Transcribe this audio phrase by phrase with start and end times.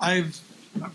[0.00, 0.40] I've,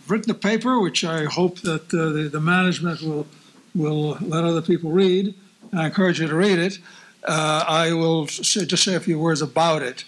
[0.07, 3.27] written a paper which I hope that uh, the, the management will
[3.75, 5.33] will let other people read.
[5.71, 6.79] And I encourage you to read it.
[7.27, 10.05] Uh, I will say, just say a few words about it.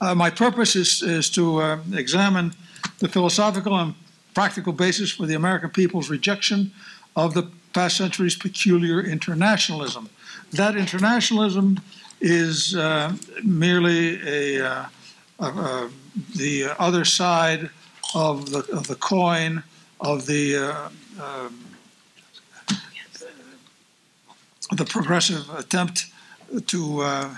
[0.00, 2.52] Uh, my purpose is, is to uh, examine
[2.98, 3.94] the philosophical and
[4.34, 6.72] practical basis for the American people's rejection
[7.14, 10.10] of the past century's peculiar internationalism.
[10.52, 11.80] That internationalism
[12.20, 14.86] is uh, merely a, uh,
[15.38, 15.88] uh,
[16.34, 17.70] the other side
[18.16, 19.62] of the, of the coin
[20.00, 20.88] of the uh,
[21.22, 21.64] um,
[24.72, 26.06] the progressive attempt
[26.66, 27.34] to uh,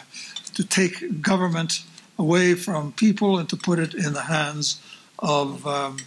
[0.55, 1.83] to take government
[2.19, 4.81] away from people and to put it in the hands
[5.21, 5.99] of, um,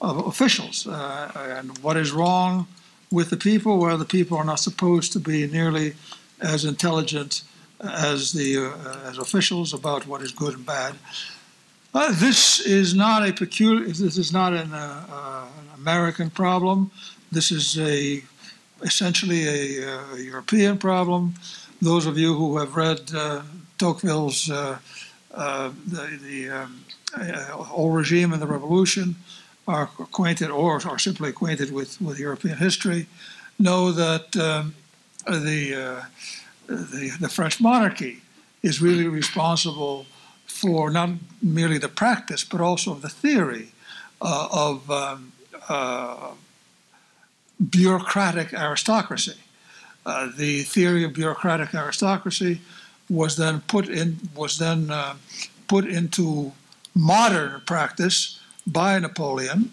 [0.00, 0.86] of officials.
[0.86, 2.66] Uh, and what is wrong
[3.10, 3.78] with the people?
[3.78, 5.94] Well, the people are not supposed to be nearly
[6.40, 7.42] as intelligent
[7.80, 10.94] as the uh, as officials about what is good and bad.
[11.94, 13.86] Uh, this is not a peculiar.
[13.86, 16.90] This is not an, uh, uh, an American problem.
[17.32, 18.22] This is a
[18.82, 21.34] essentially a, uh, European problem.
[21.80, 23.42] Those of you who have read uh,
[23.78, 24.78] Tocqueville's uh,
[25.30, 26.84] the, the um,
[27.72, 29.16] old regime and the revolution
[29.66, 33.06] are acquainted or are simply acquainted with, with European history
[33.58, 34.74] know that um,
[35.26, 36.02] the,
[36.68, 38.22] the, the French monarchy
[38.62, 40.06] is really responsible
[40.48, 41.10] for not
[41.40, 43.68] merely the practice but also the theory
[44.20, 45.32] uh, of um,
[45.68, 46.32] uh,
[47.70, 49.36] bureaucratic aristocracy.
[50.04, 52.60] Uh, the theory of bureaucratic aristocracy
[53.10, 55.14] was then put in was then uh,
[55.68, 56.52] put into
[56.94, 59.70] modern practice by Napoleon.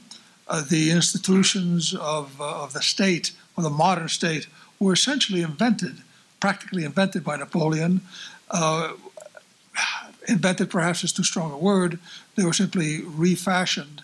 [0.48, 4.48] Uh, the institutions of, uh, of the state, or the modern state,
[4.80, 5.98] were essentially invented,
[6.40, 8.02] practically invented by Napoleon.
[10.28, 12.00] Uh, invented perhaps is too strong a word.
[12.36, 14.04] They were simply refashioned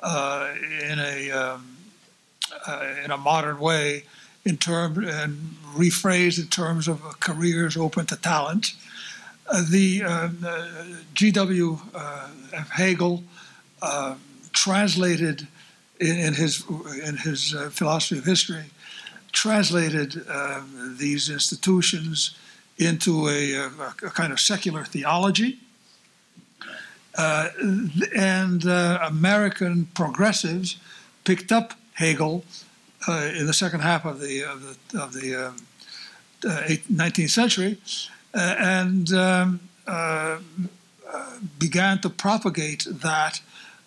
[0.00, 1.76] uh, in a um,
[2.66, 4.04] uh, in a modern way,
[4.44, 8.74] in terms and rephrased in terms of careers open to talent.
[9.46, 10.28] Uh, the uh,
[11.14, 11.78] G.W.
[12.72, 13.24] Hegel
[14.52, 15.46] translated
[16.00, 16.64] in, in, his
[17.04, 18.64] in his philosophy of history
[19.32, 20.24] translated
[20.98, 22.34] these institutions
[22.80, 25.58] into a, a, a, kind of secular theology.
[27.16, 27.48] Uh,
[28.16, 30.78] and uh, American progressives
[31.24, 32.44] picked up Hegel
[33.06, 35.56] uh, in the second half of the of the, of the um,
[36.44, 37.78] uh, 19th century,
[38.32, 40.38] uh, and um, uh,
[41.58, 43.40] began to propagate that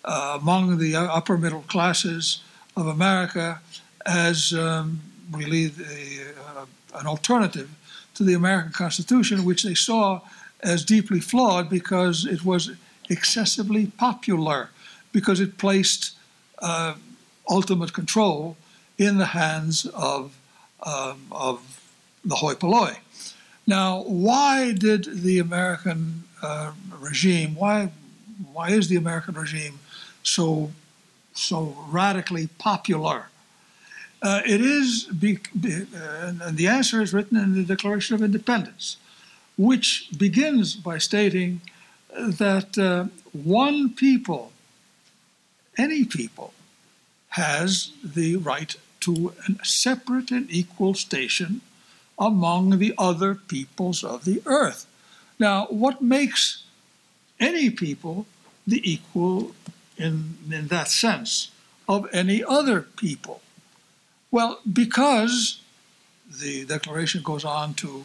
[0.04, 2.42] among the upper middle classes
[2.76, 3.60] of America
[4.04, 5.00] as um,
[5.30, 7.70] really a, an alternative
[8.14, 10.20] to the American Constitution, which they saw
[10.60, 12.70] as deeply flawed because it was
[13.10, 14.70] excessively popular,
[15.12, 16.12] because it placed
[16.60, 16.94] uh,
[17.48, 18.56] ultimate control
[18.98, 20.36] in the hands of,
[20.82, 21.80] um, of
[22.24, 22.96] the hoi polloi.
[23.66, 27.90] Now, why did the American uh, regime, why,
[28.52, 29.78] why is the American regime
[30.22, 30.70] so,
[31.34, 33.28] so radically popular?
[34.22, 38.22] Uh, it is, be, be, uh, and the answer is written in the Declaration of
[38.22, 38.96] Independence,
[39.56, 41.60] which begins by stating
[42.16, 44.52] that uh, one people,
[45.76, 46.54] any people,
[47.30, 51.60] has the right to a separate and equal station
[52.18, 54.86] among the other peoples of the earth.
[55.38, 56.62] Now, what makes
[57.40, 58.26] any people
[58.66, 59.54] the equal
[59.98, 61.50] in, in that sense
[61.88, 63.42] of any other people?
[64.34, 65.60] Well, because
[66.28, 68.04] the Declaration goes on to,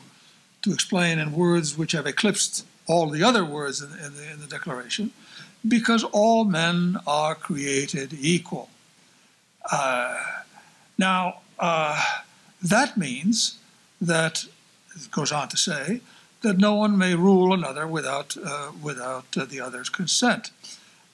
[0.61, 4.39] to explain in words which have eclipsed all the other words in, in, the, in
[4.39, 5.09] the Declaration,
[5.67, 8.69] because all men are created equal.
[9.71, 10.23] Uh,
[10.99, 11.99] now, uh,
[12.61, 13.57] that means
[13.99, 14.45] that,
[14.95, 16.01] it goes on to say,
[16.43, 20.51] that no one may rule another without, uh, without uh, the other's consent.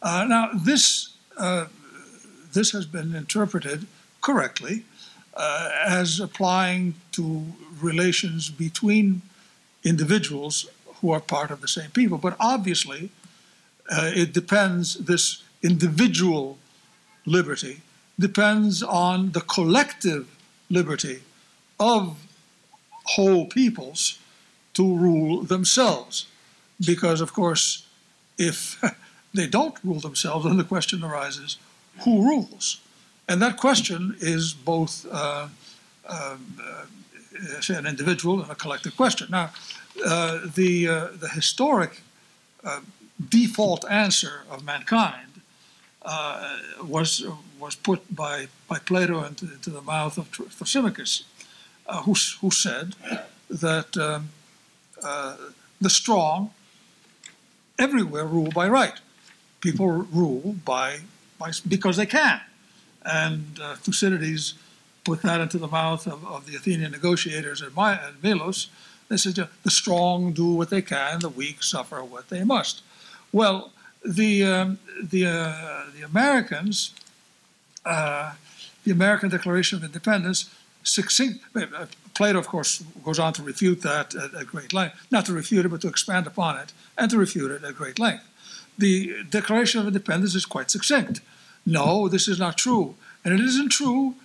[0.02, 1.68] Uh, now, this, uh,
[2.52, 3.88] this has been interpreted
[4.20, 4.84] correctly
[5.35, 7.46] Uh, as applying to
[7.82, 9.22] relations between
[9.84, 10.66] individuals
[11.02, 12.17] who are part of the same people.
[12.17, 13.09] But obviously,
[13.91, 16.58] uh, it depends, this individual
[17.26, 17.82] liberty
[18.17, 20.34] depends on the collective
[20.70, 21.20] liberty
[21.81, 22.17] of
[23.03, 24.17] whole peoples
[24.76, 26.28] to rule themselves.
[26.79, 27.85] Because, of course,
[28.38, 28.81] if
[29.34, 31.58] they don't rule themselves, then the question arises
[32.05, 32.79] who rules?
[33.28, 35.48] And that question is both uh,
[36.08, 36.38] uh,
[37.70, 39.28] an individual and a collective question.
[39.32, 39.52] Now,
[40.06, 42.02] uh, the, uh, the historic
[42.64, 42.82] uh,
[43.30, 45.42] default answer of mankind
[46.02, 47.26] uh, was
[47.60, 51.24] was put by by Plato into, into the mouth of Thrasymachus,
[51.88, 52.96] uh, who who said
[53.50, 54.30] that um,
[55.04, 55.36] uh,
[55.82, 56.52] the strong
[57.80, 59.00] everywhere rule by right.
[59.62, 61.00] People rule by,
[61.40, 62.40] by because they can,
[63.05, 64.55] and uh, Thucydides
[65.03, 68.67] put that into the mouth of, of the Athenian negotiators at, My, at Milos.
[69.07, 72.81] They said, the strong do what they can, the weak suffer what they must.
[73.31, 73.72] Well,
[74.03, 76.93] the, um, the, uh, the Americans,
[77.85, 78.34] uh,
[78.84, 80.49] the American Declaration of Independence,
[80.84, 81.85] succinct, uh,
[82.16, 84.96] Plato, of course, goes on to refute that at, at, great length.
[85.11, 87.99] Not to refute it, but to expand upon it and to refute it at great
[87.99, 88.23] length.
[88.78, 91.19] The Declaration of Independence is quite succinct.
[91.66, 92.96] No, this is not true.
[93.23, 94.16] And it isn't true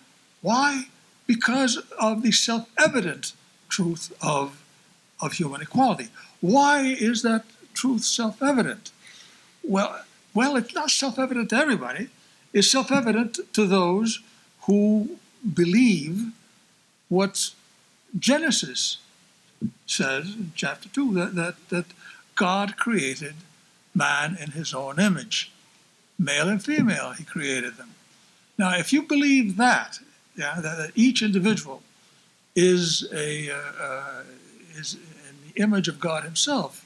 [0.42, 0.86] why?
[1.26, 3.32] Because of the self evident
[3.68, 4.62] truth of,
[5.20, 6.08] of human equality.
[6.40, 7.44] Why is that
[7.74, 8.90] truth self evident?
[9.62, 10.04] Well,
[10.34, 12.08] well, it's not self evident to everybody.
[12.52, 14.20] It's self evident to those
[14.62, 15.18] who
[15.54, 16.32] believe
[17.08, 17.50] what
[18.18, 18.98] Genesis
[19.86, 21.84] says in chapter 2 that, that, that
[22.34, 23.34] God created
[23.94, 25.52] man in his own image.
[26.20, 27.94] Male and female, he created them.
[28.58, 30.00] Now, if you believe that,
[30.36, 31.82] yeah, that, that each individual
[32.54, 34.22] is a uh, uh,
[34.76, 36.84] is in the image of God Himself,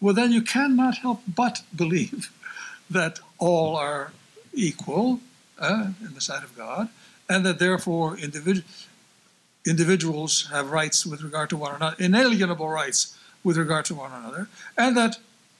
[0.00, 2.32] well, then you cannot help but believe
[2.90, 4.12] that all are
[4.54, 5.20] equal
[5.58, 6.88] uh, in the sight of God,
[7.28, 8.64] and that therefore individ-
[9.66, 14.48] individuals have rights with regard to one another, inalienable rights with regard to one another,
[14.78, 15.18] and that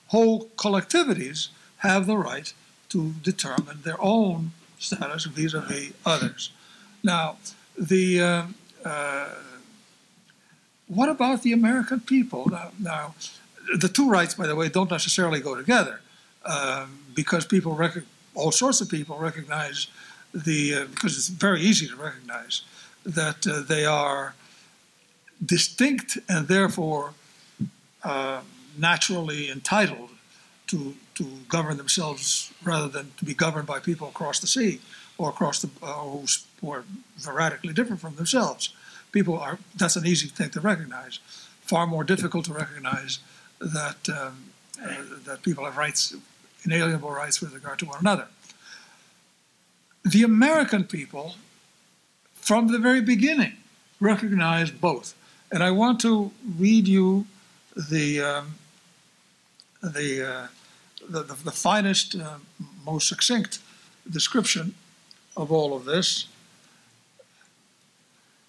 [0.09, 1.49] whole collectivities
[1.79, 2.55] have the right
[2.93, 6.51] to determine their own status vis-a-vis others.
[7.03, 7.37] Now,
[7.79, 8.43] the uh,
[8.85, 9.29] uh,
[10.89, 12.49] what about the American people?
[12.51, 13.15] Now, now,
[13.79, 16.01] the two rights, by the way, don't necessarily go together
[16.45, 18.05] um, because people, rec-
[18.35, 19.87] all sorts of people, recognize
[20.35, 22.63] the uh, because it's very easy to recognize
[23.05, 24.35] that uh, they are
[25.45, 27.15] distinct and therefore
[28.05, 28.41] uh,
[28.79, 30.11] naturally entitled
[30.67, 34.81] to to govern themselves rather than to be governed by people across the sea
[35.19, 35.95] or across the uh,
[36.61, 36.85] who are
[37.33, 38.75] radically different from themselves.
[39.13, 41.21] People are that's an easy thing to recognize.
[41.61, 43.21] Far more difficult to recognize
[43.61, 44.35] that um,
[44.83, 44.95] uh,
[45.27, 46.15] that people have rights,
[46.65, 48.27] inalienable rights with regard to one another.
[50.05, 51.37] The American people,
[52.35, 53.55] from the very beginning,
[54.01, 55.15] recognized both.
[55.53, 57.27] And I want to read you
[57.77, 58.55] the um,
[59.83, 60.47] the, uh,
[61.09, 62.37] the, the, the finest, uh,
[62.85, 63.59] most succinct
[64.11, 64.75] description
[65.37, 66.27] of all of this.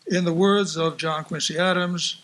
[0.07, 2.21] In the words of John Quincy Adams,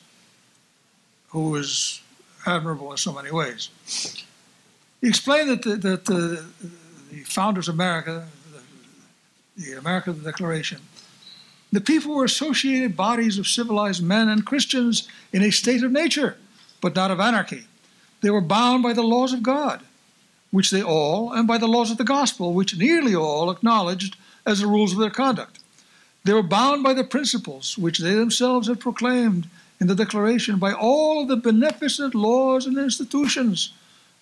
[1.29, 2.01] who is
[2.45, 3.69] admirable in so many ways,
[5.01, 6.45] he explained that the, that the,
[7.11, 8.27] the founders of America,
[9.55, 10.79] the, the American Declaration,
[11.71, 16.37] the people were associated bodies of civilized men and Christians in a state of nature,
[16.81, 17.65] but not of anarchy.
[18.21, 19.81] They were bound by the laws of God,
[20.51, 24.15] which they all, and by the laws of the gospel, which nearly all acknowledged
[24.45, 25.59] as the rules of their conduct.
[26.23, 29.47] They were bound by the principles which they themselves had proclaimed
[29.79, 33.71] in the Declaration, by all the beneficent laws and institutions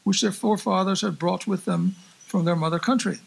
[0.04, 3.20] which their forefathers had brought with them from their mother country,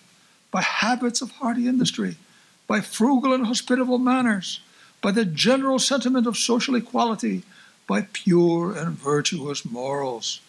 [0.51, 2.17] by habits of hearty industry,
[2.67, 4.61] by frugal and hospitable manners,
[5.03, 7.43] by the general sentiment of social equality,
[7.89, 10.41] by pure and virtuous morals.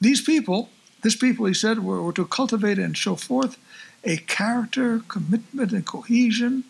[0.00, 0.68] These people,
[1.02, 3.58] this people, he said, were, were to cultivate and show forth
[4.04, 6.64] a character, commitment, and cohesion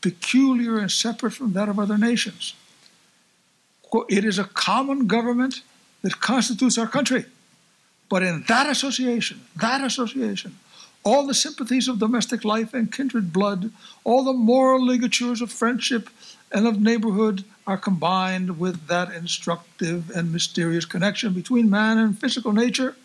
[0.00, 2.54] peculiar and separate from that of other nations.
[4.08, 5.62] It is a common government
[6.02, 7.26] that constitutes our country.
[8.08, 10.56] But in that association, that association,
[11.04, 13.72] all the sympathies of domestic life and kindred blood,
[14.04, 16.08] all the moral ligatures of friendship
[16.52, 22.52] and of neighborhood are combined with that instructive and mysterious connection between man and physical
[22.52, 22.96] nature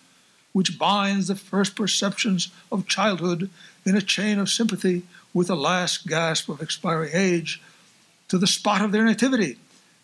[0.55, 3.49] which binds the first perceptions of childhood
[3.85, 7.61] in a chain of sympathy with the last gasp of expiring age
[8.29, 9.57] to the spot of their nativity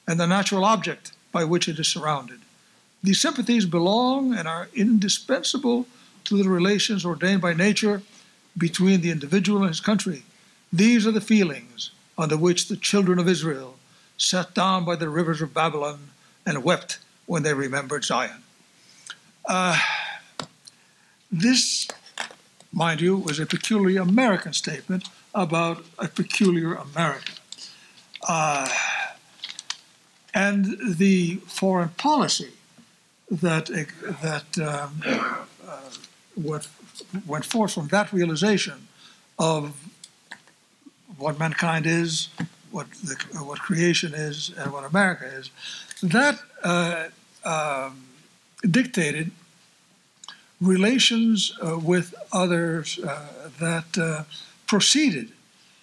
[0.06, 2.42] and the natural object by which it is surrounded.
[3.02, 5.88] These sympathies belong and are indispensable
[6.26, 8.02] to the relations ordained by nature
[8.58, 10.24] between the individual and his country.
[10.74, 13.76] These are the feelings under which the children of Israel
[14.18, 16.10] sat down by the rivers of Babylon
[16.46, 18.44] and wept when they remembered Zion.
[19.46, 19.80] Uh,
[21.32, 21.88] this,
[22.74, 27.34] mind you, was a peculiarly American statement about a peculiar America.
[28.28, 28.68] Uh,
[30.34, 32.52] and the foreign policy
[33.30, 33.68] that,
[34.22, 35.02] that um,
[35.68, 35.90] uh,
[36.36, 36.68] what
[37.26, 38.88] went forth from that realization
[39.40, 39.76] of
[41.18, 42.30] what mankind is,
[42.72, 45.50] what the, what creation is, and what America is,
[46.04, 47.08] that uh,
[47.44, 48.04] um,
[48.70, 49.32] dictated
[50.62, 53.28] relations uh, with others uh,
[53.60, 54.24] that uh,
[54.68, 55.32] proceeded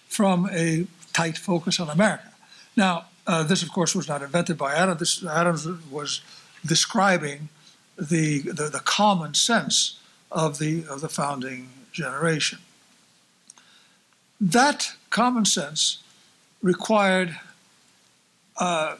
[0.07, 2.31] from a tight focus on America.
[2.75, 4.99] Now, uh, this, of course, was not invented by Adams.
[4.99, 6.21] This, Adams was
[6.65, 7.49] describing
[7.97, 9.99] the, the, the common sense
[10.31, 12.59] of the of the founding generation.
[14.39, 16.01] That common sense
[16.61, 17.37] required
[18.57, 18.95] uh,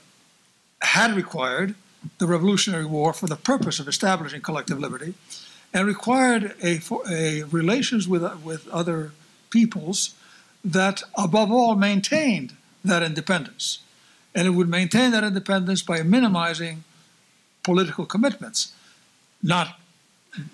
[0.81, 1.75] had required
[2.17, 5.13] the Revolutionary War for the purpose of establishing collective liberty,
[5.73, 9.11] and required a, a relations with with other
[9.49, 10.15] peoples
[10.63, 13.79] that, above all, maintained that independence,
[14.35, 16.83] and it would maintain that independence by minimizing
[17.63, 18.73] political commitments,
[19.41, 19.79] not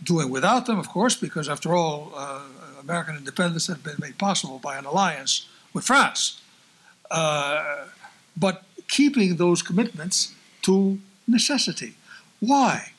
[0.04, 2.42] doing without them, of course, because after all, uh,
[2.82, 6.42] American independence had been made possible by an alliance with France.
[7.12, 7.86] Uh,
[8.38, 11.96] but keeping those commitments to necessity.
[12.40, 12.92] Why?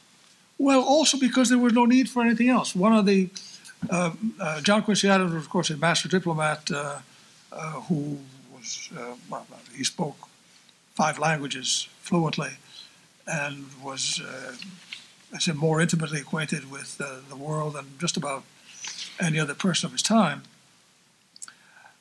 [0.58, 2.74] Well, also because there was no need for anything else.
[2.74, 3.28] One of the
[3.90, 6.98] uh, uh, John Quincy Adams was, of course, a master diplomat uh,
[7.52, 8.18] uh, who
[8.54, 8.90] was
[9.28, 10.16] well, he spoke
[10.94, 12.50] five languages fluently
[13.26, 14.20] and was
[15.36, 18.44] I said, more intimately acquainted with uh, the world than just about
[19.20, 20.42] any other person of his time,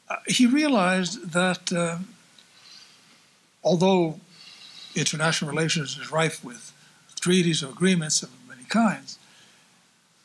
[0.10, 1.98] uh, he realized that uh,
[3.64, 4.20] although
[4.96, 6.72] international relations is rife with
[7.20, 8.45] treaties or agreements many
[8.84, 9.18] kinds,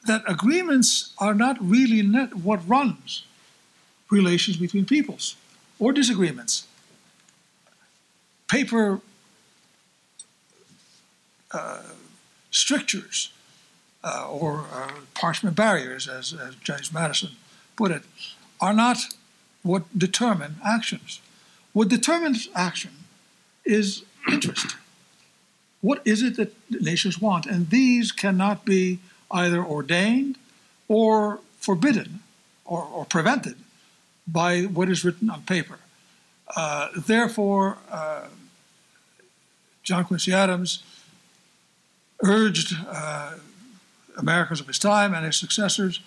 [0.06, 3.24] that agreements are not really net what runs
[4.10, 5.36] relations between peoples
[5.78, 6.66] or disagreements.
[8.48, 9.00] Paper
[11.52, 11.82] uh,
[12.50, 13.32] strictures
[14.02, 17.30] uh, or uh, parchment barriers, as, as James Madison
[17.76, 18.02] put it,
[18.60, 18.98] are not
[19.62, 21.20] what determine actions.
[21.72, 22.92] What determines action
[23.64, 24.76] is interest.
[25.80, 27.46] What is it that nations want?
[27.46, 28.98] And these cannot be
[29.30, 30.36] either ordained
[30.88, 32.20] or forbidden
[32.64, 33.56] or, or prevented
[34.26, 35.78] by what is written on paper.
[36.56, 38.26] Uh, therefore, uh,
[39.82, 40.82] John Quincy Adams
[42.22, 43.34] urged uh,
[44.16, 46.00] Americans of his time and his successors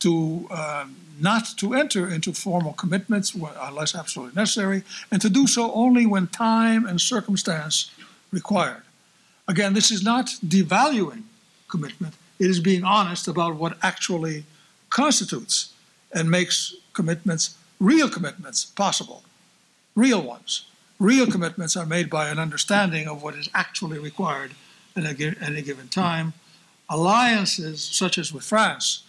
[0.00, 5.72] to um, not to enter into formal commitments unless absolutely necessary, and to do so
[5.72, 7.90] only when time and circumstance
[8.32, 8.82] required.
[9.52, 11.24] Again, this is not devaluing
[11.68, 14.46] commitment, it is being honest about what actually
[14.88, 15.74] constitutes
[16.10, 19.24] and makes commitments, real commitments, possible.
[19.94, 20.64] Real ones.
[20.98, 24.52] Real commitments are made by an understanding of what is actually required
[24.96, 25.04] at
[25.42, 26.32] any given time.
[26.88, 29.02] Alliances, such as with France,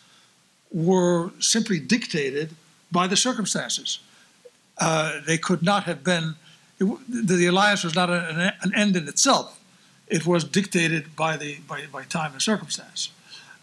[0.74, 2.50] were simply dictated
[2.92, 4.00] by the circumstances.
[4.78, 6.36] Uh, they could not have been,
[6.82, 9.58] it, the alliance was not an, an, end in itself.
[10.08, 13.10] It was dictated by, the, by, by time and circumstance.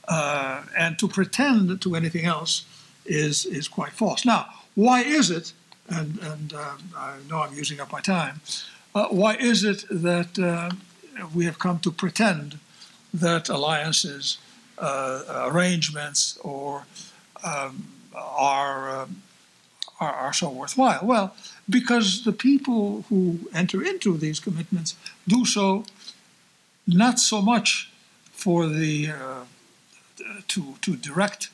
[0.08, 2.64] Uh, and to pretend to anything else
[3.06, 4.24] is, is quite false.
[4.24, 5.52] Now, why is it,
[5.88, 8.40] and, and uh, I know I'm using up my time,
[8.94, 10.70] uh, why is it that uh,
[11.34, 12.58] we have come to pretend
[13.12, 14.38] that alliances,
[14.78, 16.86] uh, arrangements, or
[17.44, 19.22] um, are, um,
[20.00, 21.00] are, are so worthwhile?
[21.02, 21.36] Well,
[21.68, 24.96] because the people who enter into these commitments
[25.28, 25.84] do so
[26.86, 27.90] not so much
[28.32, 29.44] for the uh,
[30.48, 31.50] to to direct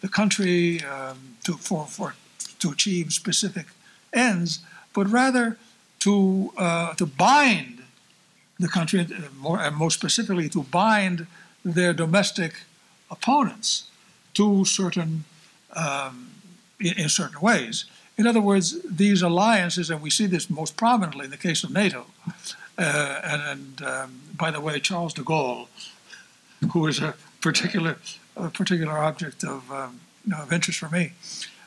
[0.00, 2.14] the country um, to for for
[2.58, 3.66] to achieve specific
[4.12, 4.60] ends,
[4.92, 5.56] but rather
[6.00, 7.82] to uh, to bind
[8.58, 9.06] the country, uh,
[9.38, 11.26] more, and most specifically to bind
[11.64, 12.52] their domestic
[13.10, 13.90] opponents
[14.34, 15.24] to certain,
[15.74, 16.30] um,
[16.80, 17.84] in, in, certain ways.
[18.16, 21.70] In other words, these alliances, and we see this most prominently in the case of
[21.70, 22.06] NATO,
[22.78, 25.68] uh, and, and um, by the way, Charles de Gaulle,
[26.72, 27.96] who is a particular,
[28.36, 30.00] a particular object of, um,
[30.36, 31.12] of interest for me,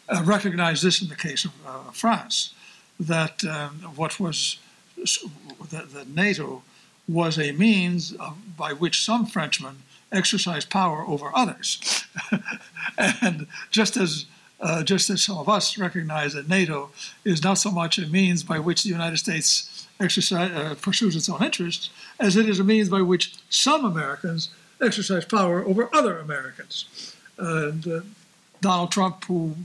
[0.09, 2.53] uh, recognized this in the case of uh, France,
[2.99, 4.59] that um, what was
[5.69, 6.63] that, that NATO
[7.07, 12.05] was a means of, by which some Frenchmen exercised power over others.
[12.97, 14.25] and just as
[14.59, 16.89] uh, just as some of us recognize that NATO
[17.23, 21.29] is not so much a means by which the United States exercise, uh, pursues its
[21.29, 21.89] own interests,
[22.19, 24.49] as it is a means by which some Americans
[24.81, 27.15] exercise power over other Americans.
[27.37, 28.01] And uh,
[28.61, 29.55] Donald Trump, who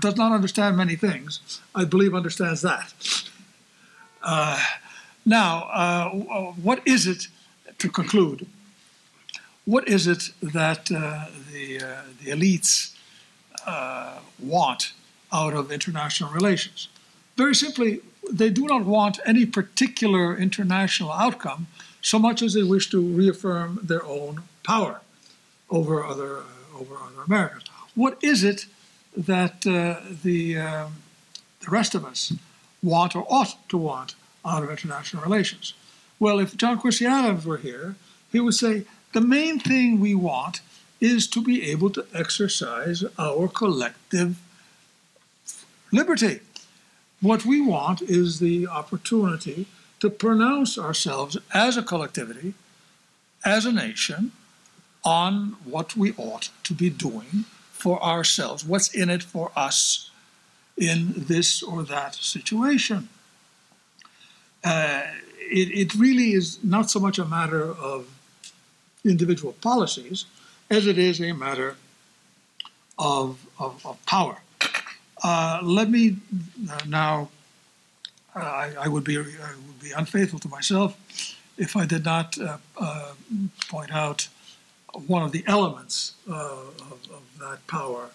[0.00, 2.92] does not understand many things, I believe understands that.
[4.22, 4.62] Uh,
[5.24, 6.10] now, uh,
[6.62, 7.28] what is it
[7.78, 8.46] to conclude?
[9.66, 12.94] what is it that uh, the, uh, the elites
[14.38, 14.92] want
[15.32, 16.88] out of international relations?
[17.36, 21.66] Very simply, they do not want any particular international outcome
[22.02, 25.00] so much as they wish to reaffirm their own power
[25.70, 27.64] over other, uh, over other Americans.
[27.94, 28.66] What is it
[29.16, 30.92] that uh, the, um,
[31.60, 32.32] the rest of us
[32.82, 34.14] want or ought to want
[34.44, 35.74] out of international relations?
[36.18, 37.96] Well, if John Quincy Adams were here,
[38.30, 40.60] he would say the main thing we want
[41.00, 44.36] is to be able to exercise our collective
[45.92, 46.40] liberty.
[47.26, 49.66] What we want is the opportunity
[49.98, 52.54] to pronounce ourselves as a collectivity,
[53.44, 54.30] as a nation,
[55.04, 60.12] on what we ought to be doing for ourselves, what's in it for us
[60.76, 63.08] in this or that situation.
[64.62, 65.02] Uh,
[65.40, 68.06] it, it really is not so much a matter of
[69.04, 70.26] individual policies
[70.70, 71.76] as it is a matter
[72.96, 74.42] of, of, of power.
[75.28, 76.16] Uh, let me
[76.70, 77.28] uh, now,
[78.36, 80.96] uh, I, I, would be, I would be unfaithful to myself
[81.58, 82.38] if I did not
[83.68, 84.28] point out
[85.08, 86.80] one of the elements of,
[87.10, 88.10] of, that power,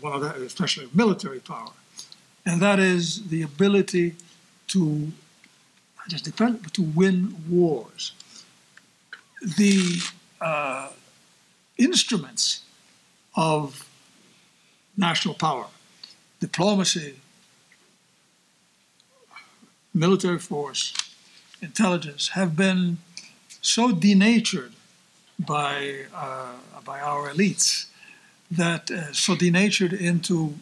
[0.00, 1.72] one of that, especially military power,
[2.46, 4.14] and that is the ability
[4.68, 5.12] to
[6.08, 8.12] just defend, to win wars.
[9.58, 10.00] The
[10.40, 10.88] uh,
[11.76, 12.62] instruments
[13.36, 13.86] of
[14.96, 15.66] national power,
[16.40, 17.16] diplomacy,
[19.92, 20.94] military force,
[21.60, 22.98] intelligence, have been
[23.60, 24.72] so denatured
[25.38, 26.52] by, uh,
[26.84, 27.86] by our elites
[28.50, 30.54] that uh, so denatured into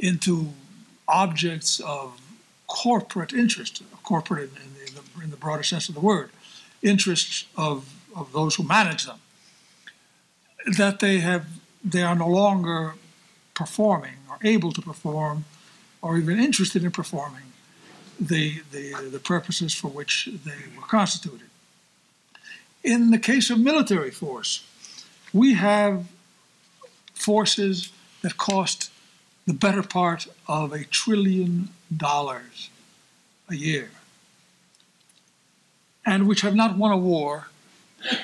[0.00, 0.52] into
[1.08, 2.20] objects of
[2.66, 6.30] corporate interest, corporate in, in, the, in the broader sense of the word,
[6.82, 9.18] interests of, of those who manage them,
[10.78, 11.46] that they have
[11.84, 12.94] they are no longer
[13.54, 15.44] performing or able to perform
[16.02, 17.42] or even interested in performing
[18.18, 21.48] the, the, the purposes for which they were constituted.
[22.82, 24.64] In the case of military force,
[25.32, 26.06] we have
[27.14, 28.90] forces that cost
[29.46, 32.70] the better part of a trillion dollars
[33.48, 33.90] a year,
[36.06, 37.48] and which have not won a war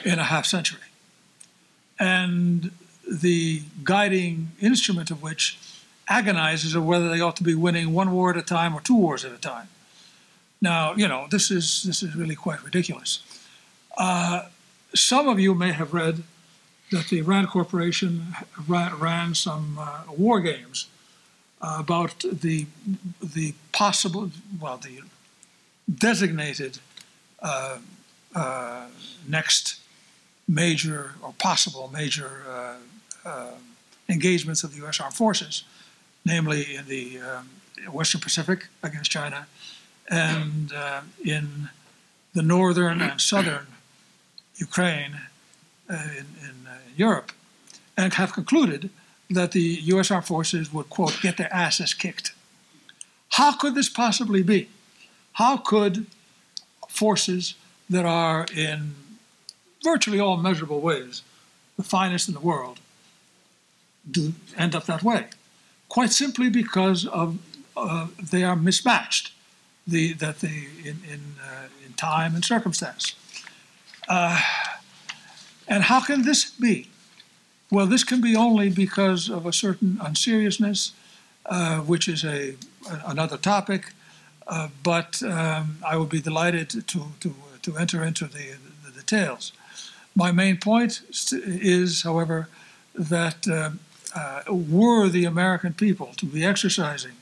[0.05, 0.81] in a half century.
[1.99, 2.71] And
[3.11, 5.59] the guiding instrument of which
[6.09, 8.97] agonizes over whether they ought to be winning one war at a time or two
[8.97, 9.69] wars at a time.
[10.61, 13.21] Now, you know, this is, this is really quite ridiculous.
[13.97, 14.47] Uh,
[14.95, 16.23] some of you may have read
[16.90, 18.35] that the Rand Corporation
[18.66, 20.87] ran, ran some uh, war games
[21.61, 22.66] about the
[23.23, 25.01] the possible, well, the
[25.92, 26.79] designated
[27.40, 27.79] uh,
[28.35, 28.87] uh,
[29.29, 29.81] next
[30.49, 32.77] major or possible major uh, uh
[34.09, 35.01] engagements of the U.S.
[35.01, 35.65] Armed Forces,
[36.25, 37.51] namely in the um,
[37.93, 39.47] Western Pacific against China,
[40.09, 41.71] and uh, in
[42.35, 43.67] the northern and southern
[44.57, 45.21] Ukraine
[45.91, 47.33] uh, in, in Europe,
[47.97, 48.91] and have concluded
[49.29, 50.11] that the U.S.
[50.11, 52.33] Armed Forces would, quote, get their asses kicked.
[53.31, 54.69] How could this possibly be?
[55.33, 56.07] How could
[56.89, 57.55] forces
[57.91, 58.95] that are in
[59.83, 61.23] virtually all measurable ways
[61.77, 62.81] the finest in the world
[64.11, 65.27] do end up that way?
[65.88, 67.38] Quite simply because of
[67.77, 69.33] uh, they are mismatched,
[69.87, 73.14] the, that they in in, uh, in time and circumstance.
[74.09, 74.40] Uh,
[75.69, 76.88] and how can this be?
[77.71, 80.92] Well, this can be only because of a certain unseriousness,
[81.47, 82.55] uh, which is a,
[83.05, 83.92] another topic.
[84.47, 89.53] Uh, but um, I would be delighted to, to, to enter into the, the details.
[90.14, 92.49] My main point is, however,
[92.95, 93.71] that uh,
[94.16, 97.12] uh, were the American people to be exercising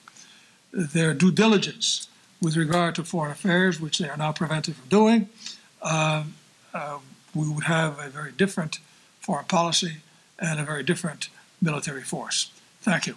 [0.73, 2.09] their due diligence
[2.41, 5.29] with regard to foreign affairs, which they are now prevented from doing,
[5.83, 6.25] uh,
[6.73, 6.99] uh,
[7.35, 8.79] we would have a very different
[9.21, 9.97] foreign policy
[10.39, 11.29] and a very different
[11.61, 12.51] military force.
[12.83, 13.17] Thank you.